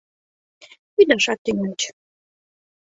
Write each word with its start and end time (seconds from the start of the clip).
Ӱдашат 0.99 1.39
тӱҥальыч. 1.43 1.81